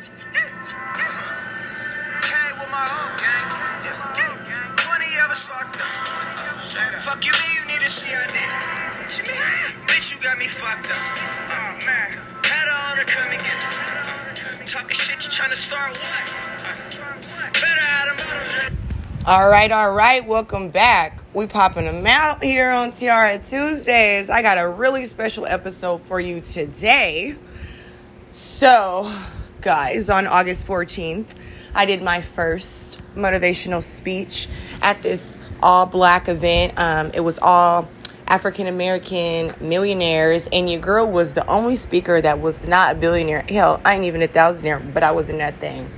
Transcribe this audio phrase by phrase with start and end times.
[0.00, 0.08] Came
[2.56, 3.44] with my whole gang.
[4.80, 5.92] 20 of us locked up.
[7.02, 8.32] Fuck you, mean you need a CID.
[8.96, 9.36] What you mean?
[9.86, 10.96] Bitch, you got me fucked up.
[10.96, 12.08] Oh, man.
[12.44, 14.64] Had her on her, come and get me.
[14.64, 16.24] Talking shit, you tryna start what?
[17.52, 18.78] Better have them.
[19.26, 21.22] All right, all right, welcome back.
[21.34, 24.30] We popping them out here on Tiara Tuesdays.
[24.30, 27.36] I got a really special episode for you today.
[28.32, 29.12] So,
[29.60, 31.26] guys, on August 14th,
[31.74, 34.48] I did my first motivational speech
[34.80, 36.78] at this all black event.
[36.78, 37.88] Um, it was all
[38.26, 43.44] African American millionaires, and your girl was the only speaker that was not a billionaire.
[43.48, 45.90] Hell, I ain't even a thousandaire, but I was in that thing.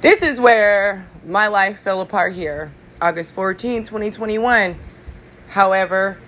[0.00, 2.72] This is where my life fell apart here.
[3.00, 4.76] August 14, 2021.
[5.48, 6.18] However,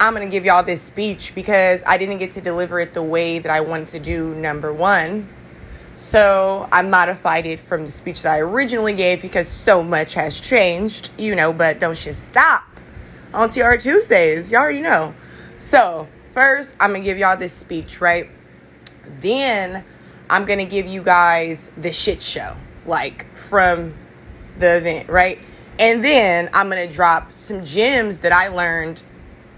[0.00, 3.02] I'm going to give y'all this speech because I didn't get to deliver it the
[3.02, 5.28] way that I wanted to do, number one.
[5.98, 10.40] So I modified it from the speech that I originally gave because so much has
[10.40, 12.62] changed, you know, but don't just stop
[13.34, 14.52] on Tiara Tuesdays.
[14.52, 15.12] Y'all already know.
[15.58, 18.30] So, first, I'm going to give y'all this speech, right?
[19.20, 19.84] Then,
[20.30, 22.54] I'm going to give you guys the shit show,
[22.86, 23.92] like from
[24.56, 25.40] the event, right?
[25.80, 29.02] And then I'm going to drop some gems that I learned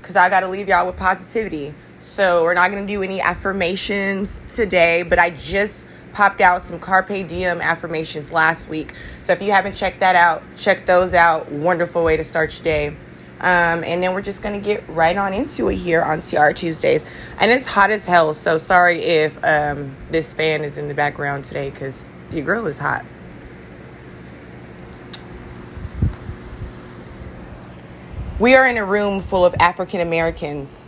[0.01, 1.75] because I got to leave y'all with positivity.
[2.01, 6.79] So, we're not going to do any affirmations today, but I just popped out some
[6.79, 8.95] Carpe Diem affirmations last week.
[9.25, 11.51] So, if you haven't checked that out, check those out.
[11.51, 12.89] Wonderful way to start your day.
[13.41, 16.53] Um, and then we're just going to get right on into it here on Tiara
[16.53, 17.03] Tuesdays.
[17.39, 18.35] And it's hot as hell.
[18.35, 22.79] So, sorry if um, this fan is in the background today because your girl is
[22.79, 23.05] hot.
[28.39, 30.87] We are in a room full of African Americans.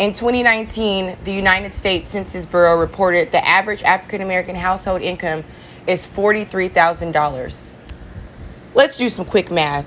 [0.00, 5.44] In 2019, the United States Census Bureau reported the average African American household income
[5.86, 7.54] is $43,000.
[8.74, 9.84] Let's do some quick math.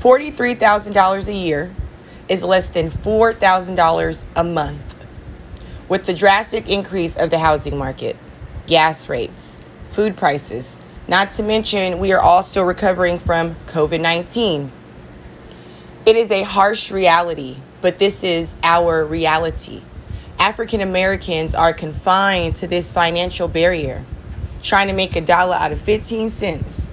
[0.00, 1.72] $43,000 a year
[2.28, 4.96] is less than $4,000 a month.
[5.88, 8.16] With the drastic increase of the housing market,
[8.66, 9.60] gas rates,
[9.90, 14.72] food prices, not to mention we are all still recovering from COVID 19.
[16.06, 19.82] It is a harsh reality, but this is our reality.
[20.38, 24.06] African Americans are confined to this financial barrier,
[24.62, 26.88] trying to make a dollar out of 15 cents.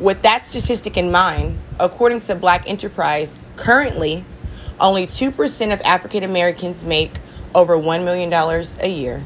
[0.00, 4.24] With that statistic in mind, according to Black Enterprise, currently
[4.80, 7.12] only 2% of African Americans make
[7.54, 9.22] over $1 million a year.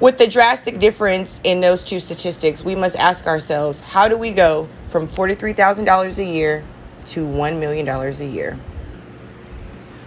[0.00, 4.32] With the drastic difference in those two statistics, we must ask ourselves how do we
[4.32, 6.62] go from $43,000 a year
[7.06, 8.58] to $1 million a year?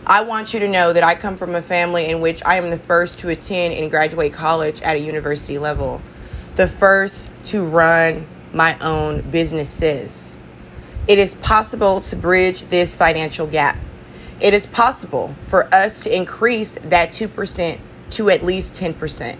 [0.07, 2.69] I want you to know that I come from a family in which I am
[2.69, 5.99] the first to attend and graduate college at a university level,
[6.55, 10.37] the first to run my own businesses.
[11.07, 13.77] It is possible to bridge this financial gap.
[14.39, 17.79] It is possible for us to increase that 2%
[18.11, 19.37] to at least 10%.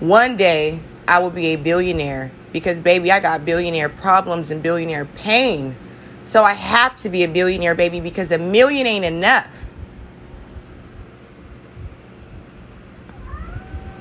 [0.00, 5.06] One day, I will be a billionaire because, baby, I got billionaire problems and billionaire
[5.06, 5.74] pain.
[6.22, 9.65] So I have to be a billionaire, baby, because a million ain't enough.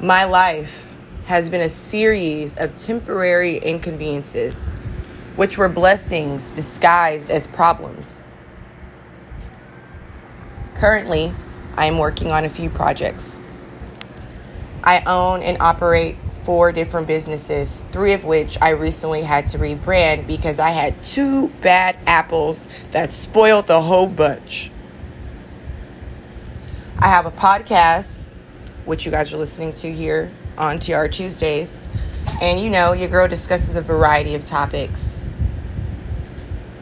[0.05, 0.93] My life
[1.25, 4.71] has been a series of temporary inconveniences,
[5.35, 8.21] which were blessings disguised as problems.
[10.75, 11.33] Currently,
[11.75, 13.39] I am working on a few projects.
[14.83, 20.27] I own and operate four different businesses, three of which I recently had to rebrand
[20.27, 24.69] because I had two bad apples that spoiled the whole bunch.
[26.99, 28.24] I have a podcast,
[28.85, 31.75] which you guys are listening to here on Tiara Tuesdays.
[32.41, 35.17] And you know, your girl discusses a variety of topics.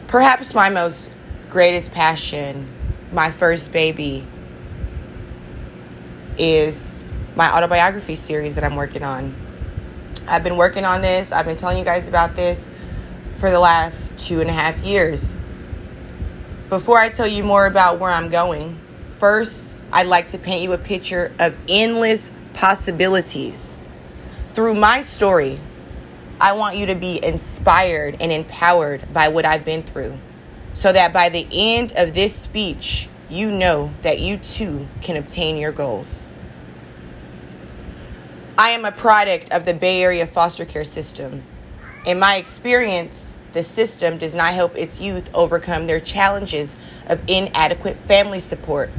[0.06, 1.10] Perhaps my most
[1.50, 2.68] greatest passion,
[3.12, 4.26] my first baby,
[6.38, 7.02] is
[7.36, 9.34] my autobiography series that I'm working on.
[10.26, 12.58] I've been working on this, I've been telling you guys about this
[13.38, 15.22] for the last two and a half years.
[16.68, 18.78] Before I tell you more about where I'm going,
[19.18, 19.63] first,
[19.94, 23.78] I'd like to paint you a picture of endless possibilities.
[24.52, 25.60] Through my story,
[26.40, 30.18] I want you to be inspired and empowered by what I've been through
[30.74, 35.58] so that by the end of this speech, you know that you too can obtain
[35.58, 36.24] your goals.
[38.58, 41.44] I am a product of the Bay Area foster care system.
[42.04, 46.74] In my experience, the system does not help its youth overcome their challenges
[47.06, 48.90] of inadequate family support.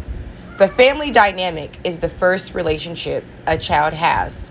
[0.57, 4.49] The family dynamic is the first relationship a child has.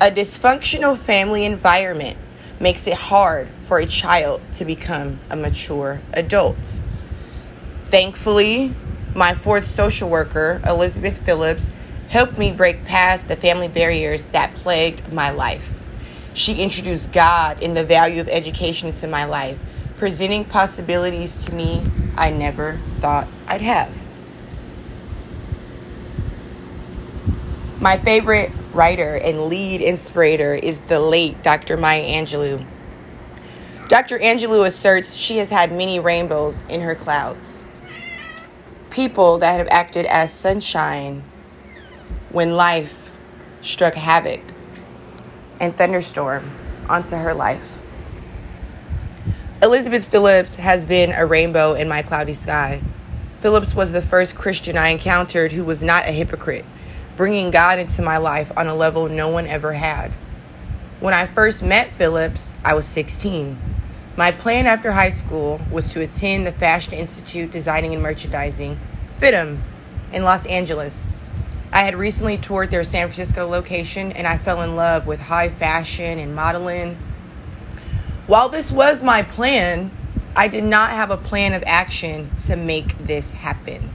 [0.00, 2.16] A dysfunctional family environment
[2.58, 6.56] makes it hard for a child to become a mature adult.
[7.84, 8.74] Thankfully,
[9.14, 11.70] my fourth social worker, Elizabeth Phillips,
[12.08, 15.68] helped me break past the family barriers that plagued my life.
[16.32, 19.58] She introduced God and the value of education into my life,
[19.98, 21.84] presenting possibilities to me
[22.16, 24.01] I never thought I'd have.
[27.82, 31.76] My favorite writer and lead inspirator is the late Dr.
[31.76, 32.64] Maya Angelou.
[33.88, 34.20] Dr.
[34.20, 37.64] Angelou asserts she has had many rainbows in her clouds.
[38.90, 41.24] People that have acted as sunshine
[42.30, 43.10] when life
[43.62, 44.42] struck havoc
[45.58, 46.52] and thunderstorm
[46.88, 47.78] onto her life.
[49.60, 52.80] Elizabeth Phillips has been a rainbow in my cloudy sky.
[53.40, 56.64] Phillips was the first Christian I encountered who was not a hypocrite,
[57.16, 60.12] bringing God into my life on a level no one ever had.
[61.00, 63.58] When I first met Phillips, I was 16.
[64.16, 68.78] My plan after high school was to attend the Fashion Institute Designing and Merchandising,
[69.18, 69.60] FIDM,
[70.12, 71.02] in Los Angeles.
[71.72, 75.48] I had recently toured their San Francisco location and I fell in love with high
[75.48, 76.98] fashion and modeling
[78.32, 79.90] while this was my plan,
[80.36, 83.91] I did not have a plan of action to make this happen.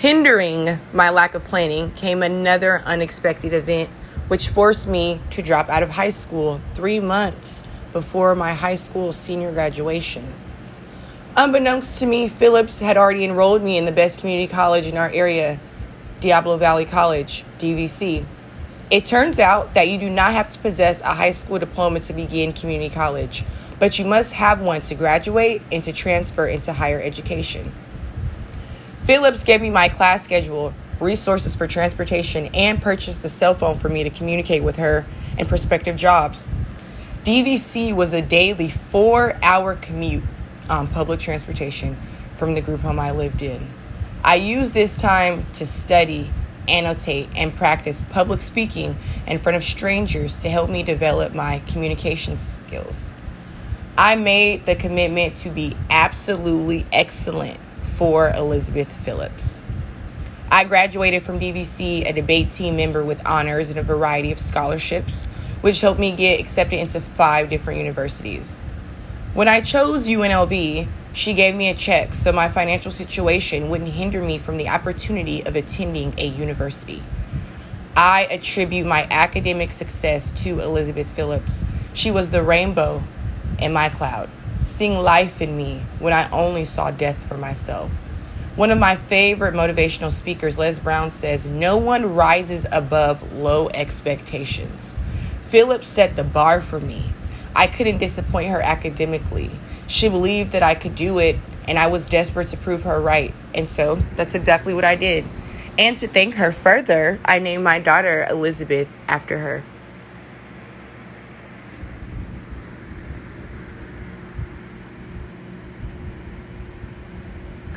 [0.00, 3.90] Hindering my lack of planning came another unexpected event,
[4.28, 7.62] which forced me to drop out of high school three months
[7.92, 10.32] before my high school senior graduation.
[11.36, 15.10] Unbeknownst to me, Phillips had already enrolled me in the best community college in our
[15.10, 15.60] area,
[16.20, 18.24] Diablo Valley College, DVC.
[18.90, 22.14] It turns out that you do not have to possess a high school diploma to
[22.14, 23.44] begin community college,
[23.78, 27.74] but you must have one to graduate and to transfer into higher education.
[29.10, 33.88] Phillips gave me my class schedule, resources for transportation, and purchased the cell phone for
[33.88, 35.04] me to communicate with her
[35.36, 36.46] and prospective jobs.
[37.24, 40.22] DVC was a daily four hour commute
[40.68, 41.96] on public transportation
[42.36, 43.68] from the group home I lived in.
[44.22, 46.30] I used this time to study
[46.68, 48.96] annotate, and practice public speaking
[49.26, 53.06] in front of strangers to help me develop my communication skills.
[53.98, 57.58] I made the commitment to be absolutely excellent
[58.00, 59.60] for Elizabeth Phillips.
[60.50, 65.26] I graduated from DVC a debate team member with honors and a variety of scholarships,
[65.60, 68.58] which helped me get accepted into five different universities.
[69.34, 74.22] When I chose UNLV, she gave me a check so my financial situation wouldn't hinder
[74.22, 77.02] me from the opportunity of attending a university.
[77.94, 81.64] I attribute my academic success to Elizabeth Phillips.
[81.92, 83.02] She was the rainbow
[83.58, 84.30] in my cloud,
[84.70, 87.90] seeing life in me when I only saw death for myself.
[88.56, 94.96] One of my favorite motivational speakers, Les Brown, says, No one rises above low expectations.
[95.46, 97.12] Phillips set the bar for me.
[97.54, 99.50] I couldn't disappoint her academically.
[99.86, 101.36] She believed that I could do it,
[101.66, 103.34] and I was desperate to prove her right.
[103.54, 105.24] And so that's exactly what I did.
[105.78, 109.64] And to thank her further, I named my daughter Elizabeth after her.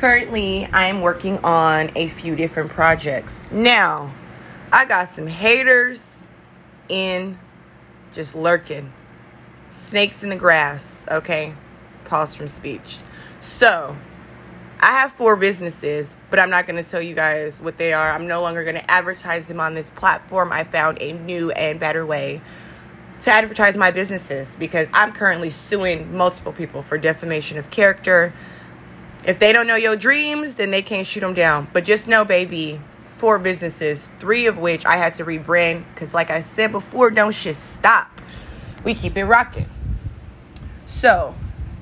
[0.03, 3.39] Currently, I am working on a few different projects.
[3.53, 4.13] Now,
[4.69, 6.27] I got some haters
[6.89, 7.39] in
[8.11, 8.91] just lurking.
[9.69, 11.55] Snakes in the grass, okay?
[12.03, 12.99] pause from speech.
[13.39, 13.95] So,
[14.81, 18.11] I have four businesses, but I'm not going to tell you guys what they are.
[18.11, 20.51] I'm no longer going to advertise them on this platform.
[20.51, 22.41] I found a new and better way
[23.21, 28.33] to advertise my businesses because I'm currently suing multiple people for defamation of character.
[29.25, 31.69] If they don't know your dreams, then they can't shoot them down.
[31.71, 36.29] But just know, baby, four businesses, three of which I had to rebrand because, like
[36.29, 38.09] I said before, don't shit stop.
[38.83, 39.69] We keep it rocking.
[40.85, 41.35] So,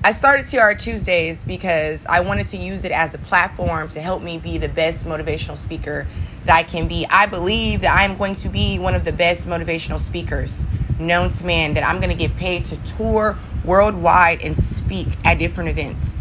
[0.04, 4.22] I started Tiara Tuesdays because I wanted to use it as a platform to help
[4.22, 6.06] me be the best motivational speaker
[6.44, 7.06] that I can be.
[7.10, 10.64] I believe that I'm going to be one of the best motivational speakers
[11.00, 15.38] known to man, that I'm going to get paid to tour worldwide and speak at
[15.38, 16.16] different events.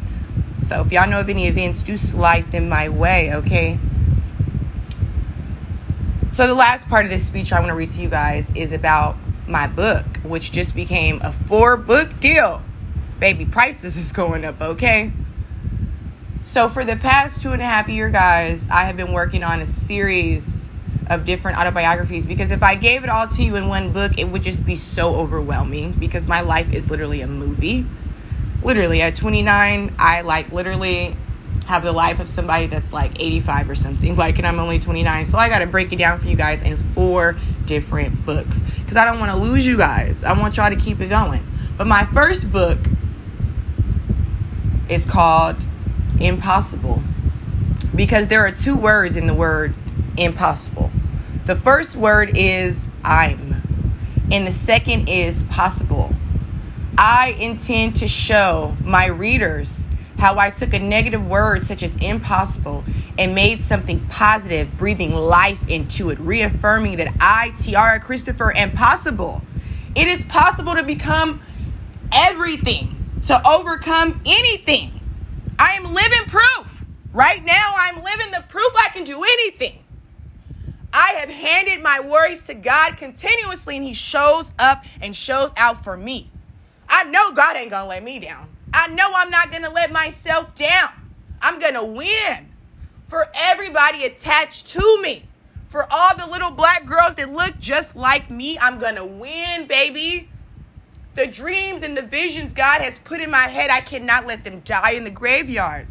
[0.72, 3.78] So if y'all know of any events, do slide them my way, okay?
[6.32, 8.72] So the last part of this speech I want to read to you guys is
[8.72, 9.18] about
[9.50, 12.64] my book, which just became a four book deal
[13.20, 15.12] baby prices is going up, okay?
[16.46, 19.60] So for the past two and a half year, guys, I have been working on
[19.60, 20.70] a series
[21.08, 24.30] of different autobiographies because if I gave it all to you in one book, it
[24.30, 27.86] would just be so overwhelming because my life is literally a movie.
[28.64, 31.16] Literally, at 29, I like literally
[31.66, 34.16] have the life of somebody that's like 85 or something.
[34.22, 35.26] Like, and I'm only 29.
[35.28, 38.98] So I got to break it down for you guys in four different books because
[38.98, 40.24] I don't want to lose you guys.
[40.24, 41.46] I want y'all to keep it going.
[41.78, 42.78] But my first book
[44.90, 45.56] is called
[46.20, 47.02] Impossible
[47.96, 49.74] because there are two words in the word
[50.18, 50.92] impossible.
[51.46, 53.62] The first word is I'm,
[54.32, 56.14] and the second is possible.
[56.98, 62.84] I intend to show my readers how I took a negative word such as impossible
[63.18, 69.42] and made something positive, breathing life into it, reaffirming that I, Tiara Christopher, am possible.
[69.96, 71.42] It is possible to become
[72.12, 72.96] everything,
[73.28, 75.00] to overcome anything.
[75.58, 76.86] I am living proof.
[77.14, 79.84] Right now, I'm living the proof I can do anything.
[80.94, 85.84] I have handed my worries to God continuously, and He shows up and shows out
[85.84, 86.30] for me.
[86.92, 88.52] I know God ain't gonna let me down.
[88.74, 90.90] I know I'm not going to let myself down.
[91.42, 92.50] I'm going to win
[93.08, 95.24] for everybody attached to me.
[95.70, 99.68] For all the little black girls that look just like me, I'm going to win,
[99.68, 100.30] baby.
[101.16, 104.62] The dreams and the visions God has put in my head, I cannot let them
[104.62, 105.88] die in the graveyard.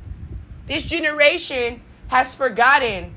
[0.66, 3.14] This generation has forgotten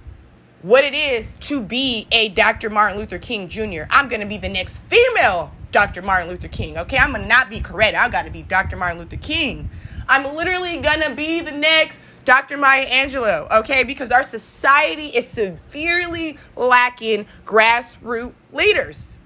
[0.62, 2.70] what it is to be a Dr.
[2.70, 3.84] Martin Luther King Jr.
[3.90, 6.02] I'm going to be the next female Dr.
[6.02, 6.78] Martin Luther King.
[6.78, 7.98] Okay, I'm gonna not be correct.
[7.98, 8.78] I gotta be Dr.
[8.78, 9.70] Martin Luther King.
[10.08, 12.56] I'm literally gonna be the next Dr.
[12.56, 13.84] Maya Angelou, okay?
[13.84, 19.18] Because our society is severely lacking grassroots leaders.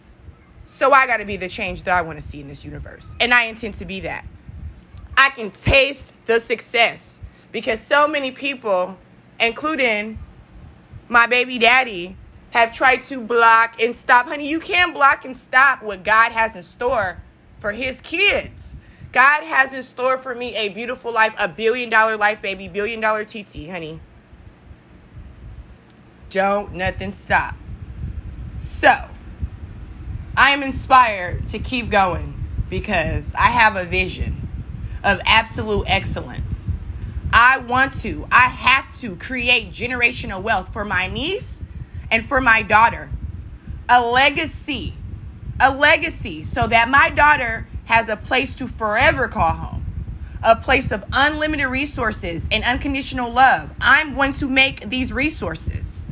[0.66, 3.06] So I gotta be the change that I wanna see in this universe.
[3.20, 4.26] And I intend to be that.
[5.16, 7.20] I can taste the success
[7.52, 8.98] because so many people,
[9.40, 10.18] including
[11.10, 12.16] my baby daddy,
[12.52, 14.28] have tried to block and stop.
[14.28, 17.22] Honey, you can't block and stop what God has in store
[17.60, 18.74] for his kids.
[19.12, 23.00] God has in store for me a beautiful life, a billion dollar life, baby, billion
[23.00, 24.00] dollar TT, honey.
[26.30, 27.56] Don't nothing stop.
[28.60, 29.10] So,
[30.36, 32.34] I am inspired to keep going
[32.70, 34.48] because I have a vision
[35.04, 36.72] of absolute excellence.
[37.32, 41.57] I want to, I have to create generational wealth for my niece
[42.12, 43.10] and for my daughter.
[43.90, 44.94] A legacy.
[45.60, 49.86] A legacy so that my daughter has a place to forever call home.
[50.44, 53.72] A place of unlimited resources and unconditional love.
[53.82, 56.06] I'm going to make these resources.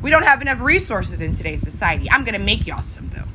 [0.00, 2.10] We don't have enough resources in today's society.
[2.10, 3.28] I'm going to make y'all some, though.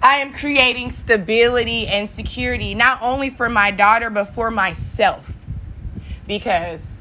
[0.00, 5.28] I am creating stability and security, not only for my daughter, but for myself.
[6.28, 6.98] Because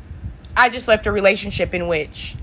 [0.55, 2.36] I just left a relationship in which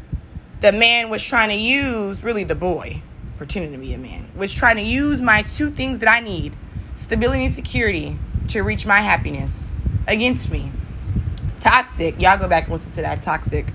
[0.61, 3.03] the man was trying to use, really the boy,
[3.37, 6.55] pretending to be a man, was trying to use my two things that I need
[6.97, 8.17] stability and security
[8.49, 9.69] to reach my happiness
[10.07, 10.71] against me.
[11.61, 12.21] Toxic.
[12.21, 13.67] Y'all go back and listen to that toxic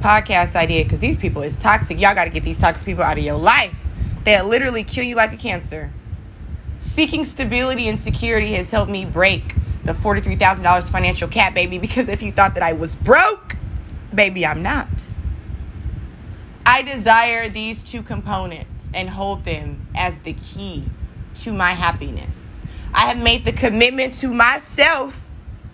[0.00, 2.00] podcast I did because these people is toxic.
[2.00, 3.74] Y'all got to get these toxic people out of your life.
[4.24, 5.92] They'll literally kill you like a cancer.
[6.78, 12.22] Seeking stability and security has helped me break the $43,000 financial cap, baby, because if
[12.22, 13.56] you thought that I was broke,
[14.14, 14.88] baby, I'm not.
[16.72, 20.86] I desire these two components and hold them as the key
[21.42, 22.56] to my happiness.
[22.94, 25.20] I have made the commitment to myself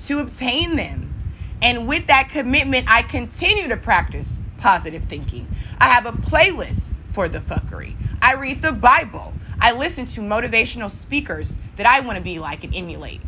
[0.06, 1.14] to obtain them.
[1.62, 5.46] And with that commitment, I continue to practice positive thinking.
[5.78, 7.94] I have a playlist for the fuckery.
[8.20, 9.34] I read the Bible.
[9.60, 13.20] I listen to motivational speakers that I want to be like and emulate.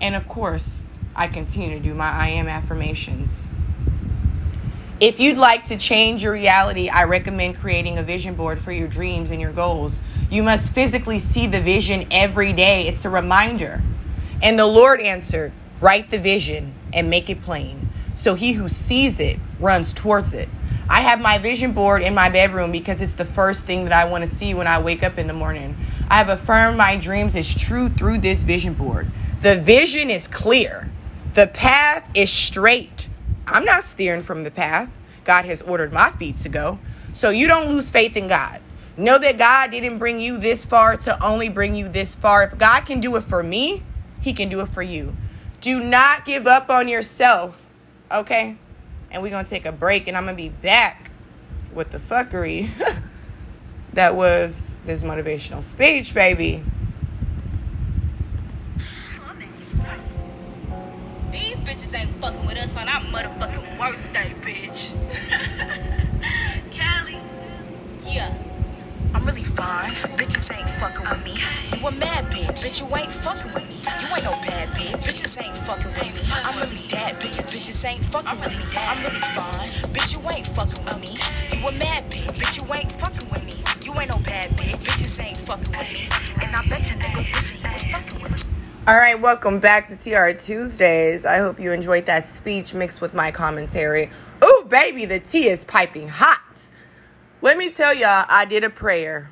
[0.00, 0.78] And of course,
[1.16, 3.48] I continue to do my I am affirmations.
[5.00, 8.86] If you'd like to change your reality, I recommend creating a vision board for your
[8.86, 10.02] dreams and your goals.
[10.30, 12.86] You must physically see the vision every day.
[12.86, 13.82] It's a reminder.
[14.42, 17.88] And the Lord answered, Write the vision and make it plain.
[18.14, 20.50] So he who sees it runs towards it.
[20.86, 24.04] I have my vision board in my bedroom because it's the first thing that I
[24.04, 25.78] want to see when I wake up in the morning.
[26.10, 29.10] I have affirmed my dreams as true through this vision board.
[29.40, 30.90] The vision is clear,
[31.32, 33.08] the path is straight.
[33.50, 34.88] I'm not steering from the path.
[35.24, 36.78] God has ordered my feet to go.
[37.12, 38.60] So you don't lose faith in God.
[38.96, 42.44] Know that God didn't bring you this far to only bring you this far.
[42.44, 43.82] If God can do it for me,
[44.20, 45.16] He can do it for you.
[45.60, 47.60] Do not give up on yourself,
[48.10, 48.56] okay?
[49.10, 51.10] And we're going to take a break, and I'm going to be back
[51.72, 52.68] with the fuckery
[53.92, 56.64] that was this motivational speech, baby.
[61.30, 64.96] Bitches ain't fucking with us on our motherfucking worst day, bitch.
[66.76, 67.20] Callie.
[68.10, 68.34] Yeah.
[69.14, 69.90] I'm really fine.
[70.18, 71.34] Bitches ain't fucking with me.
[71.78, 72.50] You a mad bitch.
[72.58, 73.76] Bitch, you ain't fucking with me.
[74.00, 74.98] You ain't no bad bitch.
[75.02, 76.34] Bitches ain't fucking with me.
[76.44, 77.20] I'm really bad.
[77.20, 78.64] Bitches, bitches ain't fucking with me.
[78.78, 79.68] I'm really fine.
[79.94, 81.12] Bitch, you ain't fucking with me.
[81.58, 82.38] You a mad bitch.
[82.38, 83.54] Bitch, you ain't fucking with me.
[83.84, 84.78] You ain't no bad bitch.
[84.82, 85.39] Bitches ain't
[88.90, 91.24] All right, welcome back to Tiara Tuesdays.
[91.24, 94.10] I hope you enjoyed that speech mixed with my commentary.
[94.44, 96.68] Ooh, baby, the tea is piping hot.
[97.40, 99.30] Let me tell y'all, I did a prayer.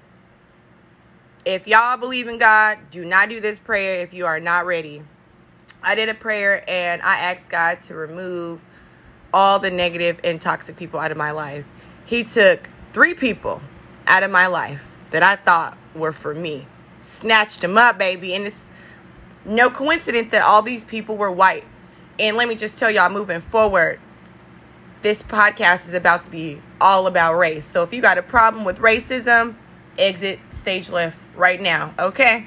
[1.45, 5.03] If y'all believe in God, do not do this prayer if you are not ready.
[5.83, 8.61] I did a prayer and I asked God to remove
[9.35, 11.65] all the negative and toxic people out of my life.
[12.05, 13.61] He took three people
[14.07, 16.69] out of my life that I thought were for me,
[17.01, 18.37] snatched them up, baby.
[18.37, 18.71] And it's
[19.45, 21.65] no coincidence that all these people were white.
[22.19, 24.01] And let me just tell y'all, moving forward,
[25.03, 27.65] this podcast is about to be all about race.
[27.65, 29.55] So if you got a problem with racism,
[29.97, 32.47] exit stage left right now, okay?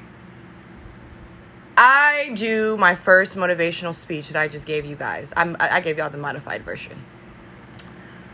[1.77, 5.33] I do my first motivational speech that I just gave you guys.
[5.38, 7.03] I'm, I gave y'all the modified version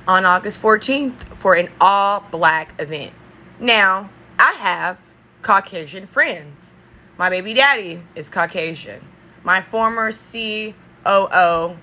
[0.07, 3.13] on August 14th for an all black event.
[3.59, 4.09] Now,
[4.39, 4.99] I have
[5.41, 6.75] Caucasian friends.
[7.17, 9.01] My baby daddy is Caucasian.
[9.43, 11.77] My former COO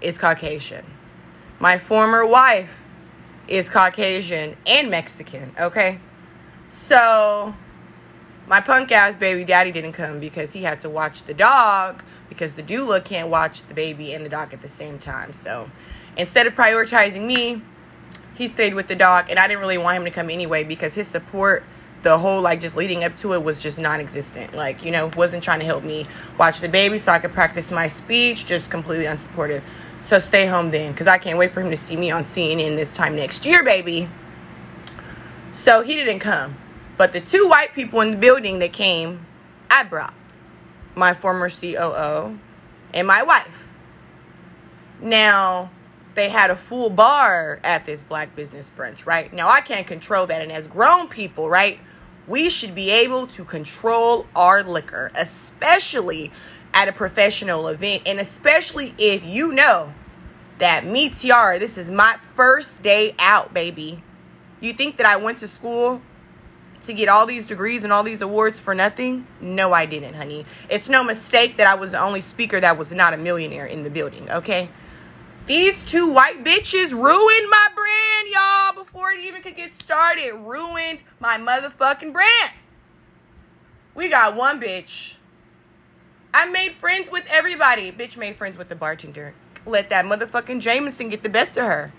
[0.00, 0.84] is Caucasian.
[1.60, 2.84] My former wife
[3.46, 6.00] is Caucasian and Mexican, okay?
[6.70, 7.54] So,
[8.48, 12.54] my punk ass baby daddy didn't come because he had to watch the dog because
[12.54, 15.32] the doula can't watch the baby and the dog at the same time.
[15.32, 15.70] So,
[16.16, 17.62] instead of prioritizing me,
[18.34, 20.94] he stayed with the dog, and I didn't really want him to come anyway because
[20.94, 21.62] his support
[22.04, 25.42] the whole like just leading up to it was just non-existent like you know wasn't
[25.42, 26.06] trying to help me
[26.38, 29.62] watch the baby so i could practice my speech just completely unsupportive
[30.00, 32.76] so stay home then because i can't wait for him to see me on cnn
[32.76, 34.08] this time next year baby
[35.52, 36.56] so he didn't come
[36.96, 39.24] but the two white people in the building that came
[39.70, 40.14] i brought
[40.94, 42.38] my former coo
[42.92, 43.66] and my wife
[45.00, 45.70] now
[46.14, 49.32] they had a full bar at this black business brunch, right?
[49.32, 50.42] Now I can't control that.
[50.42, 51.80] And as grown people, right,
[52.26, 56.32] we should be able to control our liquor, especially
[56.72, 59.92] at a professional event, and especially if you know
[60.58, 64.02] that me, Tiara, this is my first day out, baby.
[64.60, 66.00] You think that I went to school
[66.82, 69.26] to get all these degrees and all these awards for nothing?
[69.40, 70.46] No, I didn't, honey.
[70.68, 73.82] It's no mistake that I was the only speaker that was not a millionaire in
[73.82, 74.70] the building, okay?
[75.46, 80.32] These two white bitches ruined my brand, y'all, before it even could get started.
[80.32, 82.52] Ruined my motherfucking brand.
[83.94, 85.16] We got one bitch.
[86.32, 87.92] I made friends with everybody.
[87.92, 89.34] Bitch made friends with the bartender.
[89.66, 91.92] Let that motherfucking Jameson get the best of her.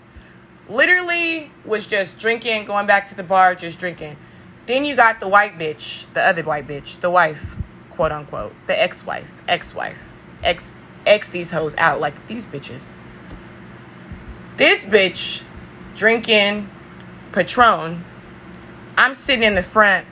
[0.68, 4.16] Literally was just drinking, going back to the bar, just drinking.
[4.66, 7.56] Then you got the white bitch, the other white bitch, the wife,
[7.90, 10.72] quote unquote, the ex-wife, ex-wife, ex,
[11.06, 12.96] ex these hoes out like these bitches.
[14.56, 15.42] This bitch
[15.96, 16.70] drinking
[17.32, 18.02] Patron.
[18.96, 20.06] I'm sitting in the front,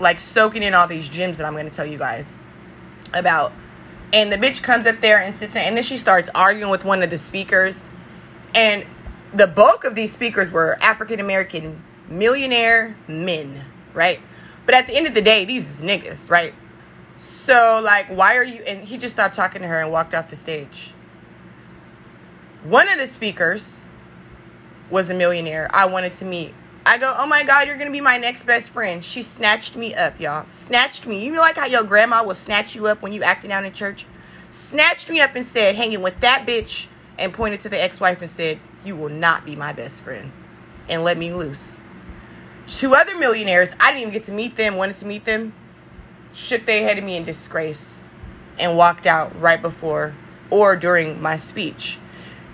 [0.00, 2.38] like soaking in all these gems that I'm going to tell you guys
[3.12, 3.52] about.
[4.10, 6.86] And the bitch comes up there and sits there, and then she starts arguing with
[6.86, 7.84] one of the speakers.
[8.54, 8.86] And
[9.34, 14.18] the bulk of these speakers were African American millionaire men, right?
[14.64, 16.54] But at the end of the day, these is niggas, right?
[17.18, 18.62] So, like, why are you?
[18.62, 20.93] And he just stopped talking to her and walked off the stage.
[22.64, 23.84] One of the speakers
[24.88, 26.54] was a millionaire I wanted to meet.
[26.86, 29.04] I go, oh my God, you're gonna be my next best friend.
[29.04, 30.46] She snatched me up, y'all.
[30.46, 31.22] Snatched me.
[31.22, 33.72] You know, like how your grandma will snatch you up when you acting out in
[33.74, 34.06] church?
[34.50, 36.86] Snatched me up and said, hanging with that bitch,
[37.18, 40.32] and pointed to the ex wife and said, You will not be my best friend.
[40.88, 41.76] And let me loose.
[42.66, 45.52] Two other millionaires, I didn't even get to meet them, wanted to meet them,
[46.32, 47.98] shook their head at me in disgrace
[48.58, 50.14] and walked out right before
[50.48, 51.98] or during my speech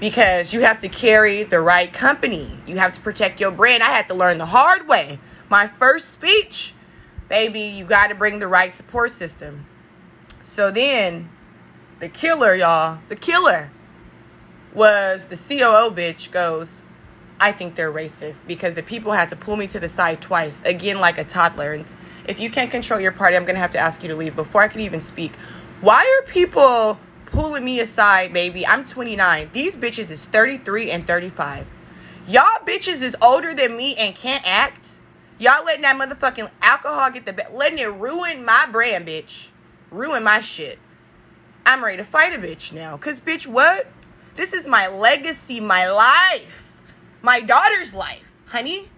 [0.01, 2.59] because you have to carry the right company.
[2.67, 3.83] You have to protect your brand.
[3.83, 5.21] I had to learn the hard way.
[5.49, 6.75] My first speech,
[7.29, 9.67] baby, you got to bring the right support system.
[10.43, 11.29] So then,
[12.01, 13.71] the killer, y'all, the killer
[14.75, 16.81] was the COO bitch goes,
[17.39, 20.63] I think they're racist because the people had to pull me to the side twice,
[20.65, 21.73] again, like a toddler.
[21.73, 21.85] And
[22.27, 24.37] if you can't control your party, I'm going to have to ask you to leave
[24.37, 25.35] before I can even speak.
[25.81, 28.67] Why are people pulling me aside, baby.
[28.67, 29.51] I'm 29.
[29.53, 31.67] These bitches is 33 and 35.
[32.27, 35.01] Y'all bitches is older than me and can't act.
[35.39, 39.49] Y'all letting that motherfucking alcohol get the be- letting it ruin my brand, bitch.
[39.91, 40.79] Ruin my shit.
[41.65, 42.97] I'm ready to fight a bitch now.
[42.97, 43.87] Cause bitch, what?
[44.37, 46.63] This is my legacy, my life.
[47.23, 48.89] My daughter's life, honey.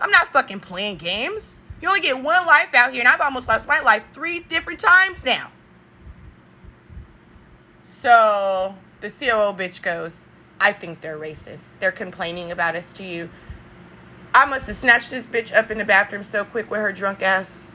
[0.00, 1.60] I'm not fucking playing games.
[1.80, 4.80] You only get one life out here, and I've almost lost my life three different
[4.80, 5.50] times now.
[8.00, 10.20] So the COO bitch goes,
[10.60, 11.70] I think they're racist.
[11.80, 13.28] They're complaining about us to you.
[14.32, 17.22] I must have snatched this bitch up in the bathroom so quick with her drunk
[17.22, 17.66] ass.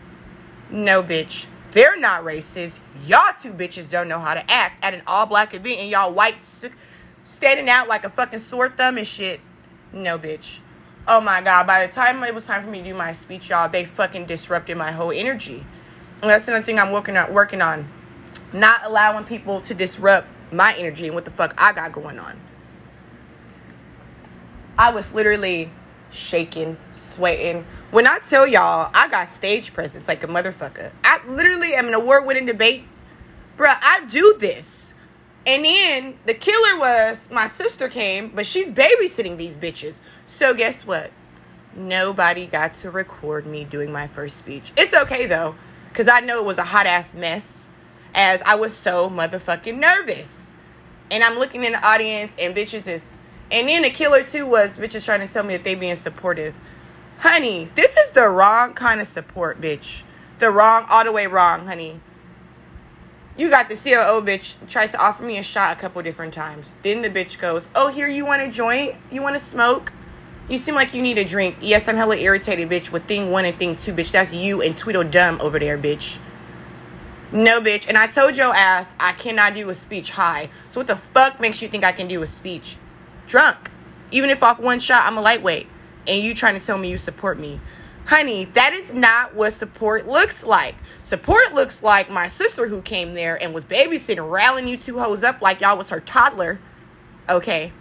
[0.69, 1.47] No, bitch.
[1.71, 2.79] They're not racist.
[3.05, 6.13] Y'all two bitches don't know how to act at an all black event and y'all
[6.13, 9.41] white standing out like a fucking sore thumb and shit.
[9.91, 10.59] No, bitch.
[11.05, 13.49] Oh my god, by the time it was time for me to do my speech,
[13.49, 15.65] y'all, they fucking disrupted my whole energy.
[16.21, 17.89] And that's another thing I'm working on working on.
[18.53, 22.39] Not allowing people to disrupt my energy and what the fuck I got going on.
[24.77, 25.71] I was literally
[26.11, 27.65] shaking, sweating.
[27.91, 31.93] When I tell y'all I got stage presence like a motherfucker, I literally am an
[31.93, 32.85] award winning debate.
[33.57, 34.93] Bruh, I do this.
[35.45, 39.99] And then the killer was my sister came, but she's babysitting these bitches.
[40.25, 41.11] So guess what?
[41.75, 44.71] Nobody got to record me doing my first speech.
[44.77, 45.55] It's okay though,
[45.89, 47.62] because I know it was a hot ass mess
[48.13, 50.51] as I was so motherfucking nervous.
[51.11, 53.15] And I'm looking in the audience and bitches is
[53.51, 56.55] and then the killer too was bitches trying to tell me that they being supportive.
[57.19, 60.03] Honey, this is the wrong kind of support, bitch.
[60.39, 62.01] The wrong, all the way wrong, honey.
[63.37, 66.73] You got the COO bitch tried to offer me a shot a couple different times.
[66.83, 68.95] Then the bitch goes, Oh, here, you want a joint?
[69.11, 69.93] You want to smoke?
[70.49, 71.55] You seem like you need a drink.
[71.61, 74.11] Yes, I'm hella irritated, bitch, with thing one and thing two, bitch.
[74.11, 76.19] That's you and Tweedledum over there, bitch.
[77.33, 77.87] No, bitch.
[77.87, 80.49] And I told your ass I cannot do a speech high.
[80.69, 82.77] So what the fuck makes you think I can do a speech
[83.25, 83.71] drunk?
[84.11, 85.67] Even if off one shot, I'm a lightweight.
[86.07, 87.59] And you trying to tell me you support me.
[88.05, 90.75] Honey, that is not what support looks like.
[91.03, 95.23] Support looks like my sister who came there and was babysitting, rallying you two hoes
[95.23, 96.59] up like y'all was her toddler.
[97.27, 97.71] Okay.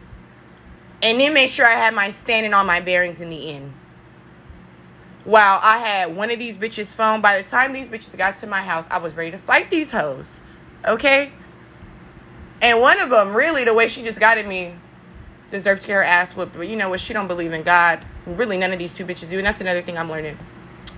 [1.03, 3.75] And then make sure I had my standing on my bearings in the end.
[5.25, 7.21] Wow, I had one of these bitches' phone.
[7.21, 9.91] By the time these bitches got to my house, I was ready to fight these
[9.91, 10.43] hoes.
[10.87, 11.33] Okay?
[12.61, 14.75] And one of them, really, the way she just got at me,
[15.51, 16.57] deserves to get her ass whooped.
[16.57, 17.01] But you know what?
[17.01, 18.05] She don't believe in God.
[18.27, 19.39] Really, none of these two bitches do.
[19.39, 20.39] And that's another thing I'm learning.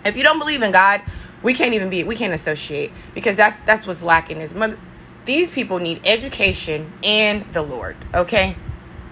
[0.05, 1.03] If you don't believe in God,
[1.43, 2.05] we can't even be.
[2.05, 4.39] We can't associate because that's that's what's lacking.
[4.39, 4.79] Is mother.
[5.25, 7.97] These people need education and the Lord.
[8.15, 8.57] Okay,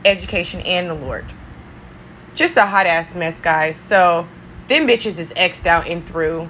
[0.05, 1.25] education and the Lord.
[2.35, 3.77] Just a hot ass mess, guys.
[3.77, 4.29] So
[4.73, 6.49] them bitches is xed out and through.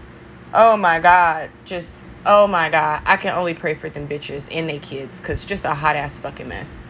[0.54, 1.50] Oh my God.
[1.64, 3.02] Just oh my God.
[3.04, 6.20] I can only pray for them bitches and they kids because just a hot ass
[6.20, 6.80] fucking mess.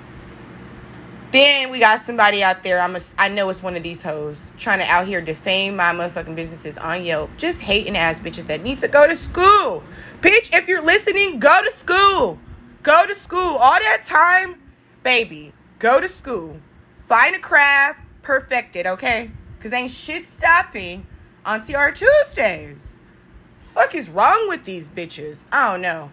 [1.30, 2.78] Then we got somebody out there.
[2.78, 5.92] I'm a, I know it's one of these hoes trying to out here defame my
[5.92, 7.30] motherfucking businesses on Yelp.
[7.38, 9.82] Just hating ass bitches that need to go to school.
[10.20, 12.38] Bitch, if you're listening, go to school.
[12.82, 13.56] Go to school.
[13.56, 14.60] All that time,
[15.02, 16.60] baby, go to school.
[17.06, 19.30] Find a craft, perfect it, okay?
[19.56, 21.06] Because ain't shit stopping
[21.44, 22.96] on Tiara Tuesdays.
[23.58, 25.44] What the fuck is wrong with these bitches?
[25.50, 26.12] I don't know.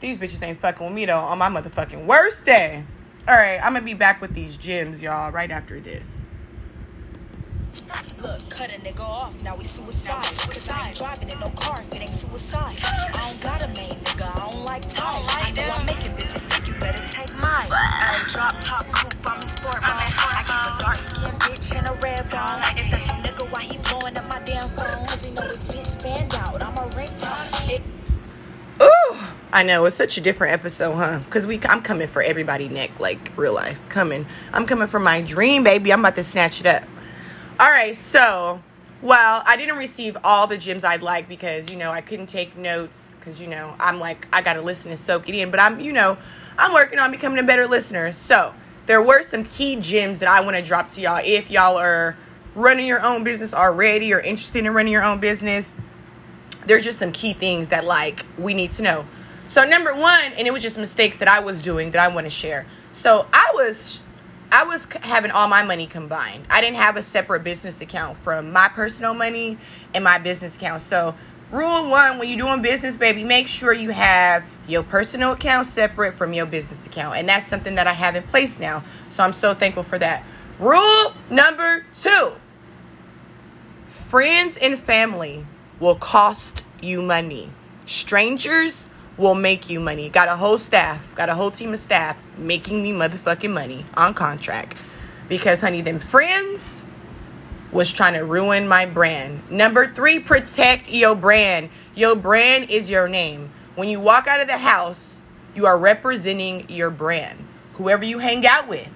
[0.00, 2.84] These bitches ain't fucking with me though on my motherfucking worst day.
[3.26, 6.28] All right, I'm gonna be back with these gems, y'all, right after this.
[8.22, 10.22] Look, cut a nigga off, now we suicide.
[10.22, 12.72] Cause I ain't driving in no car if it ain't suicide.
[12.84, 15.24] I don't got a main nigga, I don't like time.
[15.28, 17.68] I know I'm making bitches sick, you better take mine.
[17.72, 20.04] I ain't drop top coupe, I'm in sport mode.
[20.04, 22.60] I give a dark skinned bitch and a red bone.
[22.76, 23.23] If that's your
[29.54, 31.20] I know it's such a different episode, huh?
[31.30, 33.78] Cause we, I'm coming for everybody neck, like real life.
[33.88, 35.92] Coming, I'm coming for my dream, baby.
[35.92, 36.82] I'm about to snatch it up.
[37.60, 38.60] All right, so
[39.00, 42.56] well, I didn't receive all the gems I'd like because you know I couldn't take
[42.56, 45.52] notes because you know I'm like I gotta listen and soak it in.
[45.52, 46.18] But I'm you know
[46.58, 48.10] I'm working on becoming a better listener.
[48.10, 48.52] So
[48.86, 52.16] there were some key gems that I want to drop to y'all if y'all are
[52.56, 55.72] running your own business already or interested in running your own business
[56.66, 59.06] there's just some key things that like we need to know.
[59.48, 62.26] So number one, and it was just mistakes that I was doing that I want
[62.26, 62.66] to share.
[62.92, 64.02] So I was
[64.50, 66.46] I was having all my money combined.
[66.48, 69.58] I didn't have a separate business account from my personal money
[69.92, 70.82] and my business account.
[70.82, 71.16] So
[71.50, 76.16] rule one, when you're doing business, baby, make sure you have your personal account separate
[76.16, 77.16] from your business account.
[77.16, 78.84] And that's something that I have in place now.
[79.10, 80.22] So I'm so thankful for that.
[80.60, 82.36] Rule number two
[83.88, 85.46] friends and family
[85.80, 87.50] will cost you money.
[87.86, 90.08] Strangers will make you money.
[90.08, 94.14] Got a whole staff, got a whole team of staff making me motherfucking money on
[94.14, 94.76] contract.
[95.28, 96.84] Because, honey, them friends
[97.72, 99.50] was trying to ruin my brand.
[99.50, 101.70] Number three, protect your brand.
[101.94, 103.50] Your brand is your name.
[103.74, 105.22] When you walk out of the house,
[105.54, 107.38] you are representing your brand.
[107.74, 108.92] Whoever you hang out with,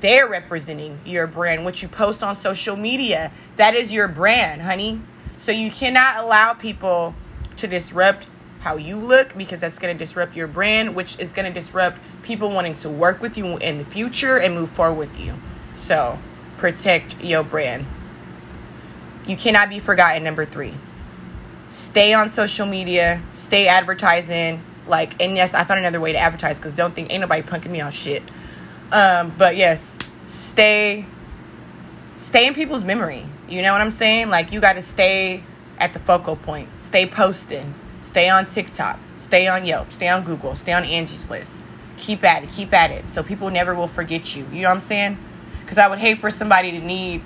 [0.00, 1.64] they're representing your brand.
[1.64, 5.00] What you post on social media, that is your brand, honey.
[5.38, 7.14] So you cannot allow people
[7.56, 8.26] to disrupt
[8.62, 11.98] how you look because that's going to disrupt your brand, which is going to disrupt
[12.22, 15.34] people wanting to work with you in the future and move forward with you.
[15.72, 16.18] So
[16.58, 17.84] protect your brand.
[19.26, 20.22] You cannot be forgotten.
[20.22, 20.74] Number three,
[21.68, 24.62] stay on social media, stay advertising.
[24.86, 27.70] Like, and yes, I found another way to advertise because don't think ain't nobody punking
[27.70, 28.22] me on shit.
[28.92, 31.04] Um, but yes, stay,
[32.16, 33.26] stay in people's memory.
[33.48, 34.30] You know what I'm saying?
[34.30, 35.42] Like, you got to stay
[35.78, 36.68] at the focal point.
[36.78, 37.74] Stay posting.
[38.12, 39.00] Stay on TikTok.
[39.16, 39.90] Stay on Yelp.
[39.90, 40.54] Stay on Google.
[40.54, 41.62] Stay on Angie's List.
[41.96, 42.50] Keep at it.
[42.50, 43.06] Keep at it.
[43.06, 44.46] So people never will forget you.
[44.52, 45.16] You know what I'm saying?
[45.62, 47.22] Because I would hate for somebody to need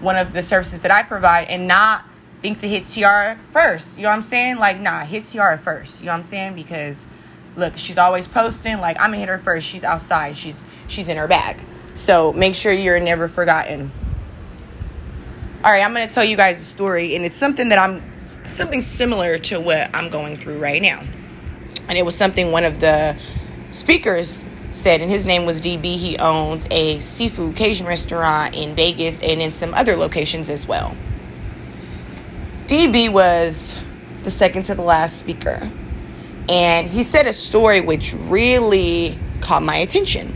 [0.00, 2.06] one of the services that I provide and not
[2.40, 3.98] think to hit TR first.
[3.98, 4.56] You know what I'm saying?
[4.56, 6.00] Like, nah, hit TR first.
[6.00, 6.54] You know what I'm saying?
[6.54, 7.06] Because
[7.54, 8.78] look, she's always posting.
[8.78, 9.66] Like, I'm gonna hit her first.
[9.66, 10.36] She's outside.
[10.36, 11.58] She's she's in her bag.
[11.92, 13.90] So make sure you're never forgotten.
[15.62, 18.09] All right, I'm gonna tell you guys a story, and it's something that I'm
[18.60, 21.02] something similar to what I'm going through right now.
[21.88, 23.16] And it was something one of the
[23.70, 25.96] speakers said, and his name was DB.
[25.96, 30.94] He owns a seafood Cajun restaurant in Vegas and in some other locations as well.
[32.66, 33.72] DB was
[34.24, 35.70] the second to the last speaker,
[36.50, 40.34] and he said a story which really caught my attention.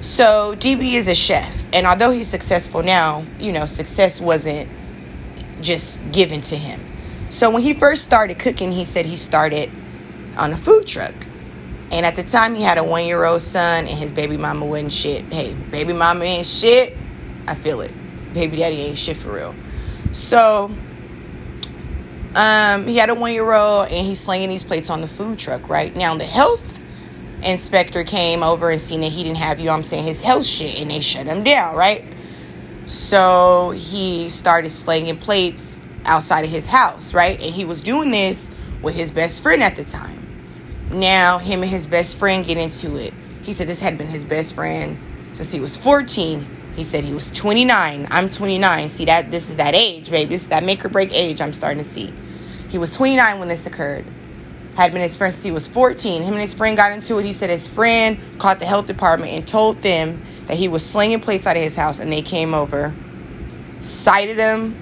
[0.00, 4.68] So, DB is a chef, and although he's successful now, you know, success wasn't
[5.60, 6.80] just given to him.
[7.30, 9.70] So, when he first started cooking, he said he started
[10.36, 11.14] on a food truck.
[11.90, 14.66] And at the time, he had a one year old son, and his baby mama
[14.66, 15.24] wasn't shit.
[15.32, 16.96] Hey, baby mama ain't shit.
[17.46, 17.92] I feel it.
[18.34, 19.54] Baby daddy ain't shit for real.
[20.12, 20.70] So,
[22.34, 25.38] um, he had a one year old, and he's slinging these plates on the food
[25.38, 25.94] truck, right?
[25.94, 26.64] Now, the health
[27.42, 30.46] inspector came over and seen that he didn't have, you know I'm saying, his health
[30.46, 32.04] shit, and they shut him down, right?
[32.86, 37.40] So, he started slinging plates outside of his house, right?
[37.40, 38.48] And he was doing this
[38.82, 40.26] with his best friend at the time
[40.90, 43.12] now him and his best friend get into it.
[43.42, 44.98] He said this had been his best friend
[45.32, 46.72] since he was 14.
[46.74, 48.06] He said he was 29.
[48.10, 48.90] I'm 29.
[48.90, 50.34] See that this is that age, baby.
[50.34, 52.12] This is that make or break age I'm starting to see.
[52.68, 54.06] He was 29 when this occurred.
[54.76, 56.22] Had been his friend since he was 14.
[56.22, 57.24] Him and his friend got into it.
[57.24, 61.20] He said his friend called the health department and told them that he was slinging
[61.20, 62.94] plates out of his house and they came over,
[63.80, 64.76] cited him,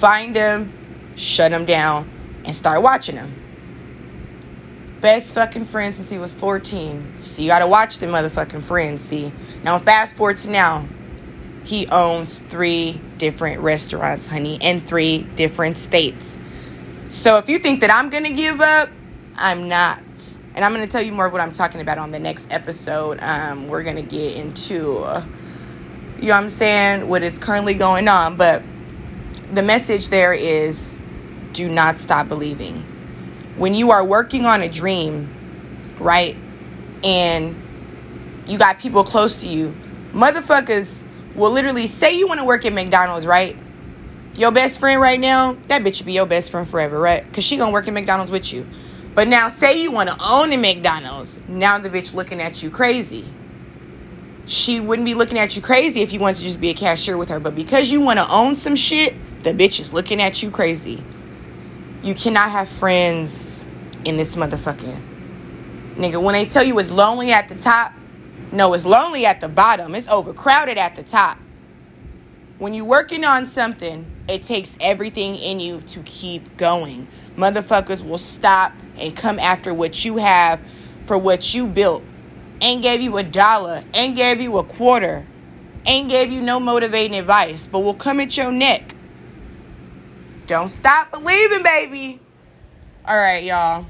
[0.00, 0.72] fined him,
[1.16, 2.10] shut him down,
[2.44, 3.46] and started watching him
[5.06, 7.22] best fucking friend since he was 14.
[7.22, 9.32] See, you gotta watch the motherfucking friends, see.
[9.62, 10.84] Now fast forward to now.
[11.62, 16.36] He owns three different restaurants, honey, in three different states.
[17.08, 18.90] So if you think that I'm gonna give up,
[19.36, 20.00] I'm not.
[20.54, 23.18] And I'm gonna tell you more of what I'm talking about on the next episode.
[23.20, 25.04] Um, we're gonna get into
[26.20, 28.36] you know I'm saying, what is currently going on.
[28.36, 28.62] But
[29.52, 30.98] the message there is
[31.52, 32.84] do not stop believing
[33.56, 35.32] when you are working on a dream,
[35.98, 36.36] right?
[37.02, 37.56] And
[38.46, 39.74] you got people close to you,
[40.12, 40.88] motherfuckers
[41.34, 43.56] will literally say you want to work at McDonald's, right?
[44.36, 47.24] Your best friend right now, that bitch should be your best friend forever, right?
[47.24, 48.66] Because she gonna work at McDonald's with you.
[49.14, 52.68] But now, say you want to own a McDonald's, now the bitch looking at you
[52.68, 53.24] crazy.
[54.44, 57.16] She wouldn't be looking at you crazy if you wanted to just be a cashier
[57.16, 57.40] with her.
[57.40, 61.02] But because you want to own some shit, the bitch is looking at you crazy.
[62.02, 63.64] You cannot have friends
[64.04, 66.22] in this motherfucking nigga.
[66.22, 67.92] When they tell you it's lonely at the top,
[68.52, 69.94] no, it's lonely at the bottom.
[69.94, 71.38] It's overcrowded at the top.
[72.58, 77.06] When you're working on something, it takes everything in you to keep going.
[77.36, 80.58] Motherfuckers will stop and come after what you have
[81.06, 82.02] for what you built.
[82.62, 85.26] Ain't gave you a dollar, ain't gave you a quarter,
[85.84, 88.94] ain't gave you no motivating advice, but will come at your neck.
[90.46, 92.20] Don't stop believing, baby.
[93.04, 93.86] All right, y'all.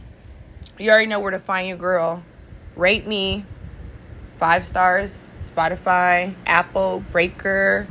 [0.78, 2.24] You already know where to find your girl.
[2.74, 3.44] Rate me.
[4.38, 5.22] Five stars.
[5.38, 7.86] Spotify, Apple, Breaker,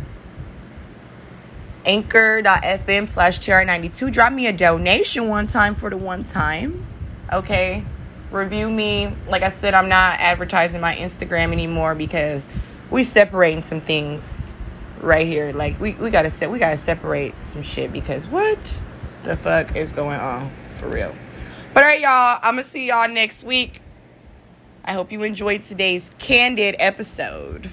[1.85, 4.11] anchor.fm slash tiara92.
[4.11, 6.85] Drop me a donation one time for the one time.
[7.31, 7.83] Okay.
[8.31, 9.13] Review me.
[9.27, 12.47] Like I said, I'm not advertising my Instagram anymore because
[12.89, 14.45] we separating some things
[15.01, 15.53] right here.
[15.53, 18.81] Like we, we gotta set we gotta separate some shit because what
[19.23, 21.15] the fuck is going on for real.
[21.73, 23.81] But alright y'all, I'ma see y'all next week.
[24.83, 27.69] I hope you enjoyed today's candid episode.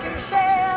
[0.00, 0.67] Can share